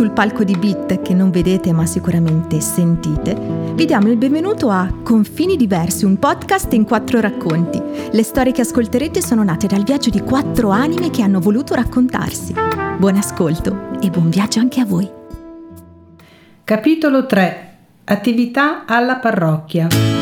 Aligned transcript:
sul 0.00 0.12
palco 0.12 0.44
di 0.44 0.56
Beat 0.56 1.02
che 1.02 1.12
non 1.12 1.30
vedete 1.30 1.74
ma 1.74 1.84
sicuramente 1.84 2.58
sentite, 2.62 3.34
vi 3.74 3.84
diamo 3.84 4.08
il 4.08 4.16
benvenuto 4.16 4.70
a 4.70 4.90
Confini 5.02 5.56
Diversi, 5.56 6.06
un 6.06 6.18
podcast 6.18 6.72
in 6.72 6.86
quattro 6.86 7.20
racconti. 7.20 7.78
Le 8.10 8.22
storie 8.22 8.50
che 8.50 8.62
ascolterete 8.62 9.20
sono 9.20 9.44
nate 9.44 9.66
dal 9.66 9.82
viaggio 9.82 10.08
di 10.08 10.20
quattro 10.20 10.70
anime 10.70 11.10
che 11.10 11.20
hanno 11.20 11.38
voluto 11.38 11.74
raccontarsi. 11.74 12.54
Buon 12.96 13.16
ascolto 13.16 13.90
e 14.00 14.08
buon 14.08 14.30
viaggio 14.30 14.60
anche 14.60 14.80
a 14.80 14.86
voi. 14.86 15.06
Capitolo 16.64 17.26
3 17.26 17.76
Attività 18.04 18.86
alla 18.86 19.16
parrocchia. 19.16 20.19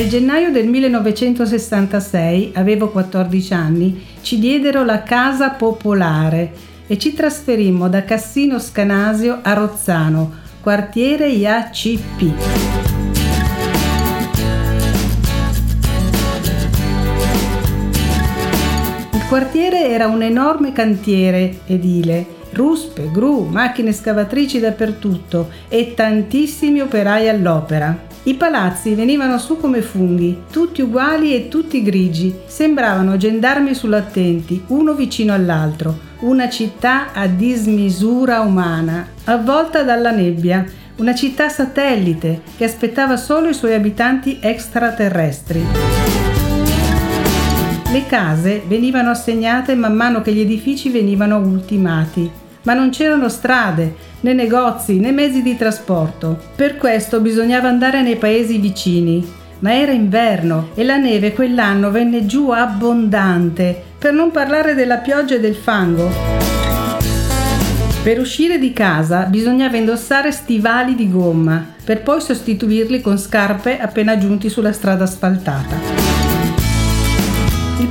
Nel 0.00 0.08
gennaio 0.08 0.50
del 0.50 0.66
1966, 0.66 2.52
avevo 2.54 2.88
14 2.88 3.52
anni, 3.52 4.02
ci 4.22 4.38
diedero 4.38 4.82
la 4.82 5.02
casa 5.02 5.50
popolare 5.50 6.52
e 6.86 6.96
ci 6.96 7.12
trasferimmo 7.12 7.86
da 7.90 8.02
Cassino 8.04 8.58
Scanasio 8.58 9.40
a 9.42 9.52
Rozzano, 9.52 10.32
quartiere 10.62 11.28
IACP. 11.28 12.20
Il 19.12 19.26
quartiere 19.28 19.86
era 19.86 20.06
un 20.06 20.22
enorme 20.22 20.72
cantiere 20.72 21.58
edile, 21.66 22.24
ruspe, 22.52 23.10
gru, 23.12 23.44
macchine 23.50 23.92
scavatrici 23.92 24.60
dappertutto 24.60 25.50
e 25.68 25.92
tantissimi 25.92 26.80
operai 26.80 27.28
all'opera. 27.28 28.08
I 28.22 28.34
palazzi 28.34 28.94
venivano 28.94 29.38
su 29.38 29.56
come 29.56 29.80
funghi, 29.80 30.42
tutti 30.52 30.82
uguali 30.82 31.34
e 31.34 31.48
tutti 31.48 31.82
grigi, 31.82 32.34
sembravano 32.44 33.16
gendarmi 33.16 33.74
sull'attenti, 33.74 34.64
uno 34.66 34.92
vicino 34.92 35.32
all'altro, 35.32 35.98
una 36.20 36.50
città 36.50 37.14
a 37.14 37.26
dismisura 37.26 38.40
umana, 38.40 39.08
avvolta 39.24 39.84
dalla 39.84 40.10
nebbia, 40.10 40.66
una 40.96 41.14
città 41.14 41.48
satellite 41.48 42.42
che 42.58 42.64
aspettava 42.64 43.16
solo 43.16 43.48
i 43.48 43.54
suoi 43.54 43.72
abitanti 43.72 44.36
extraterrestri. 44.38 45.64
Le 47.90 48.06
case 48.06 48.62
venivano 48.68 49.10
assegnate 49.10 49.74
man 49.74 49.94
mano 49.94 50.20
che 50.20 50.34
gli 50.34 50.40
edifici 50.40 50.90
venivano 50.90 51.38
ultimati, 51.38 52.30
ma 52.64 52.74
non 52.74 52.90
c'erano 52.90 53.30
strade, 53.30 54.09
né 54.20 54.32
negozi 54.32 54.98
né 54.98 55.12
mezzi 55.12 55.42
di 55.42 55.56
trasporto. 55.56 56.38
Per 56.56 56.76
questo 56.76 57.20
bisognava 57.20 57.68
andare 57.68 58.02
nei 58.02 58.16
paesi 58.16 58.58
vicini. 58.58 59.38
Ma 59.60 59.74
era 59.74 59.92
inverno 59.92 60.70
e 60.74 60.84
la 60.84 60.96
neve 60.96 61.32
quell'anno 61.32 61.90
venne 61.90 62.24
giù 62.24 62.50
abbondante, 62.50 63.82
per 63.98 64.12
non 64.12 64.30
parlare 64.30 64.74
della 64.74 64.96
pioggia 64.98 65.34
e 65.34 65.40
del 65.40 65.54
fango. 65.54 66.10
Per 68.02 68.18
uscire 68.18 68.58
di 68.58 68.72
casa 68.72 69.24
bisognava 69.24 69.76
indossare 69.76 70.32
stivali 70.32 70.94
di 70.94 71.10
gomma, 71.10 71.74
per 71.84 72.00
poi 72.02 72.22
sostituirli 72.22 73.02
con 73.02 73.18
scarpe 73.18 73.78
appena 73.78 74.16
giunti 74.16 74.48
sulla 74.48 74.72
strada 74.72 75.04
asfaltata. 75.04 76.19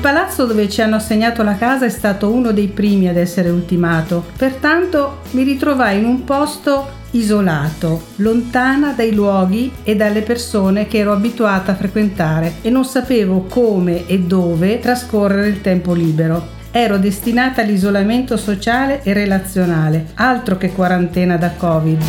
Palazzo 0.01 0.45
dove 0.45 0.69
ci 0.69 0.81
hanno 0.81 0.95
assegnato 0.95 1.43
la 1.43 1.55
casa 1.55 1.85
è 1.85 1.89
stato 1.89 2.31
uno 2.31 2.51
dei 2.51 2.67
primi 2.67 3.09
ad 3.09 3.17
essere 3.17 3.49
ultimato, 3.49 4.25
pertanto 4.37 5.19
mi 5.31 5.43
ritrovai 5.43 5.99
in 5.99 6.05
un 6.05 6.23
posto 6.23 6.87
isolato, 7.11 8.03
lontana 8.17 8.93
dai 8.93 9.13
luoghi 9.13 9.71
e 9.83 9.97
dalle 9.97 10.21
persone 10.21 10.87
che 10.87 10.99
ero 10.99 11.11
abituata 11.11 11.73
a 11.73 11.75
frequentare 11.75 12.55
e 12.61 12.69
non 12.69 12.85
sapevo 12.85 13.41
come 13.49 14.07
e 14.07 14.19
dove 14.19 14.79
trascorrere 14.79 15.47
il 15.47 15.59
tempo 15.59 15.93
libero. 15.93 16.57
Ero 16.71 16.97
destinata 16.97 17.61
all'isolamento 17.61 18.37
sociale 18.37 19.03
e 19.03 19.11
relazionale, 19.11 20.11
altro 20.15 20.55
che 20.55 20.71
quarantena 20.71 21.35
da 21.35 21.51
Covid. 21.51 22.03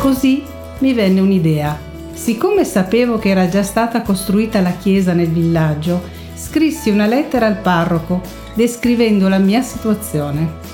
Così 0.00 0.42
mi 0.78 0.92
venne 0.92 1.20
un'idea. 1.20 1.85
Siccome 2.16 2.64
sapevo 2.64 3.18
che 3.18 3.28
era 3.28 3.46
già 3.46 3.62
stata 3.62 4.00
costruita 4.00 4.60
la 4.60 4.72
chiesa 4.72 5.12
nel 5.12 5.28
villaggio, 5.28 6.02
scrissi 6.34 6.88
una 6.88 7.06
lettera 7.06 7.46
al 7.46 7.58
parroco 7.58 8.22
descrivendo 8.54 9.28
la 9.28 9.38
mia 9.38 9.60
situazione. 9.60 10.64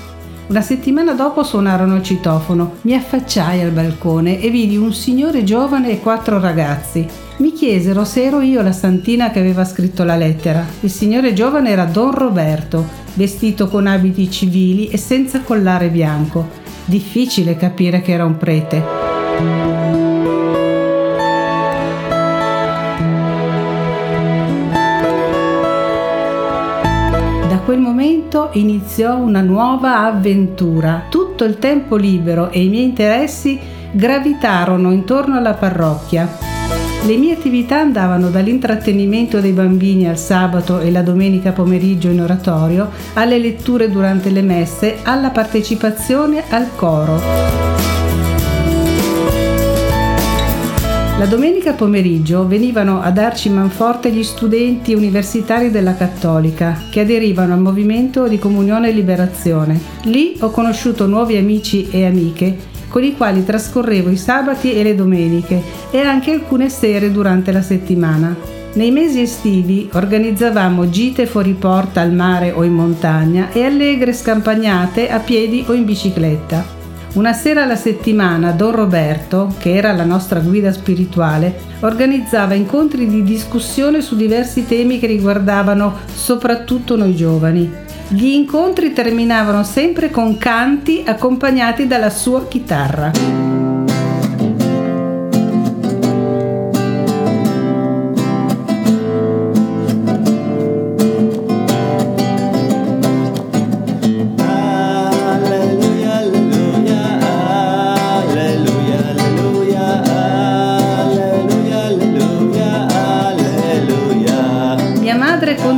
Una 0.47 0.61
settimana 0.61 1.13
dopo 1.13 1.43
suonarono 1.43 1.97
il 1.97 2.03
citofono, 2.03 2.75
mi 2.81 2.95
affacciai 2.95 3.61
al 3.61 3.71
balcone 3.71 4.39
e 4.39 4.49
vidi 4.49 4.77
un 4.77 4.93
signore 4.93 5.43
giovane 5.43 5.91
e 5.91 5.99
quattro 5.99 6.39
ragazzi. 6.39 7.05
Mi 7.37 7.51
chiesero 7.51 8.05
se 8.05 8.23
ero 8.23 8.39
io 8.39 8.61
la 8.61 8.71
santina 8.71 9.29
che 9.29 9.39
aveva 9.39 9.65
scritto 9.65 10.05
la 10.05 10.15
lettera. 10.15 10.65
Il 10.79 10.89
signore 10.89 11.33
giovane 11.33 11.69
era 11.69 11.83
Don 11.83 12.11
Roberto, 12.11 12.87
vestito 13.15 13.67
con 13.67 13.85
abiti 13.85 14.31
civili 14.31 14.87
e 14.87 14.97
senza 14.97 15.41
collare 15.41 15.89
bianco. 15.89 16.47
Difficile 16.85 17.57
capire 17.57 18.01
che 18.01 18.13
era 18.13 18.25
un 18.25 18.37
prete. 18.37 19.02
Momento 28.33 28.49
iniziò 28.53 29.17
una 29.17 29.41
nuova 29.41 29.99
avventura. 30.05 31.03
Tutto 31.09 31.43
il 31.43 31.59
tempo 31.59 31.95
libero 31.95 32.49
e 32.49 32.63
i 32.63 32.67
miei 32.67 32.85
interessi 32.85 33.59
gravitarono 33.91 34.91
intorno 34.91 35.37
alla 35.37 35.53
parrocchia. 35.53 36.27
Le 37.05 37.17
mie 37.17 37.33
attività 37.33 37.79
andavano 37.79 38.29
dall'intrattenimento 38.29 39.39
dei 39.39 39.51
bambini 39.51 40.07
al 40.07 40.17
sabato 40.17 40.79
e 40.79 40.89
la 40.89 41.01
domenica 41.01 41.51
pomeriggio 41.51 42.09
in 42.09 42.21
oratorio, 42.21 42.89
alle 43.13 43.37
letture 43.37 43.91
durante 43.91 44.29
le 44.29 44.41
messe, 44.41 44.99
alla 45.03 45.29
partecipazione 45.29 46.43
al 46.49 46.69
coro. 46.75 48.02
La 51.19 51.27
domenica 51.27 51.73
pomeriggio 51.73 52.47
venivano 52.47 52.99
a 52.99 53.11
darci 53.11 53.49
manforte 53.49 54.11
gli 54.11 54.23
studenti 54.23 54.95
universitari 54.95 55.69
della 55.69 55.95
Cattolica 55.95 56.87
che 56.89 57.01
aderivano 57.01 57.53
al 57.53 57.61
movimento 57.61 58.27
di 58.27 58.39
Comunione 58.39 58.89
e 58.89 58.93
Liberazione. 58.93 59.79
Lì 60.05 60.35
ho 60.39 60.49
conosciuto 60.49 61.05
nuovi 61.05 61.37
amici 61.37 61.87
e 61.91 62.05
amiche 62.05 62.71
con 62.89 63.03
i 63.03 63.15
quali 63.15 63.45
trascorrevo 63.45 64.09
i 64.09 64.17
sabati 64.17 64.73
e 64.73 64.81
le 64.81 64.95
domeniche 64.95 65.61
e 65.91 65.99
anche 65.99 66.31
alcune 66.31 66.69
sere 66.69 67.11
durante 67.11 67.51
la 67.51 67.61
settimana. 67.61 68.35
Nei 68.73 68.89
mesi 68.89 69.21
estivi 69.21 69.87
organizzavamo 69.93 70.89
gite 70.89 71.27
fuori 71.27 71.53
porta 71.53 72.01
al 72.01 72.11
mare 72.11 72.51
o 72.51 72.63
in 72.63 72.73
montagna 72.73 73.51
e 73.51 73.63
allegre 73.63 74.13
scampagnate 74.13 75.09
a 75.09 75.19
piedi 75.19 75.63
o 75.67 75.73
in 75.73 75.85
bicicletta. 75.85 76.82
Una 77.13 77.33
sera 77.33 77.61
alla 77.61 77.75
settimana 77.75 78.49
Don 78.53 78.71
Roberto, 78.71 79.53
che 79.59 79.75
era 79.75 79.91
la 79.91 80.03
nostra 80.03 80.39
guida 80.39 80.71
spirituale, 80.73 81.59
organizzava 81.81 82.55
incontri 82.55 83.07
di 83.07 83.21
discussione 83.21 84.01
su 84.01 84.15
diversi 84.15 84.65
temi 84.65 84.97
che 84.97 85.05
riguardavano 85.05 85.99
soprattutto 86.11 86.95
noi 86.95 87.15
giovani. 87.15 87.71
Gli 88.07 88.25
incontri 88.25 88.93
terminavano 88.93 89.63
sempre 89.63 90.09
con 90.09 90.39
canti 90.39 91.03
accompagnati 91.05 91.85
dalla 91.85 92.09
sua 92.09 92.47
chitarra. 92.47 93.52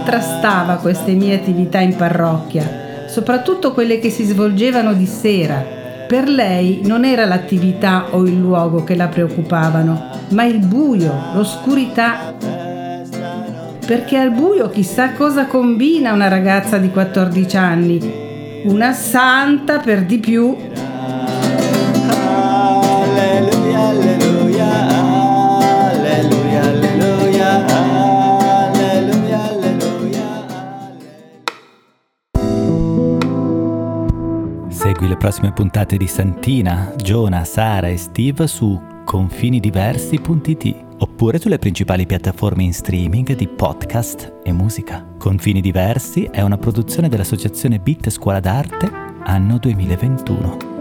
Contrastava 0.05 0.75
queste 0.75 1.13
mie 1.13 1.33
attività 1.33 1.79
in 1.79 1.95
parrocchia, 1.95 3.07
soprattutto 3.07 3.73
quelle 3.73 3.97
che 3.97 4.11
si 4.11 4.23
svolgevano 4.23 4.93
di 4.93 5.07
sera. 5.07 5.65
Per 6.07 6.29
lei 6.29 6.81
non 6.83 7.03
era 7.03 7.25
l'attività 7.25 8.09
o 8.11 8.23
il 8.23 8.37
luogo 8.37 8.83
che 8.83 8.95
la 8.95 9.07
preoccupavano, 9.07 10.09
ma 10.29 10.43
il 10.43 10.59
buio, 10.59 11.11
l'oscurità. 11.33 12.35
Perché 13.83 14.17
al 14.17 14.29
buio 14.29 14.69
chissà 14.69 15.13
cosa 15.13 15.47
combina 15.47 16.13
una 16.13 16.27
ragazza 16.27 16.77
di 16.77 16.91
14 16.91 17.57
anni. 17.57 18.13
Una 18.65 18.93
santa 18.93 19.79
per 19.79 20.05
di 20.05 20.19
più 20.19 20.55
Segui 23.15 24.05
le 24.05 24.24
prossime 35.25 35.53
puntate 35.53 35.97
di 35.97 36.05
Santina, 36.05 36.93
Giona, 36.97 37.43
Sara 37.45 37.87
e 37.87 37.97
Steve 37.97 38.45
su 38.45 38.79
confinidiversi.it 39.03 40.75
oppure 40.99 41.39
sulle 41.39 41.57
principali 41.57 42.05
piattaforme 42.05 42.61
in 42.61 42.71
streaming 42.71 43.33
di 43.33 43.47
podcast 43.47 44.41
e 44.43 44.51
musica. 44.51 45.03
Confini 45.17 45.61
Diversi 45.61 46.25
è 46.25 46.41
una 46.41 46.59
produzione 46.59 47.09
dell'associazione 47.09 47.79
Bit 47.79 48.11
Scuola 48.11 48.39
d'Arte 48.39 48.87
anno 49.23 49.57
2021. 49.57 50.74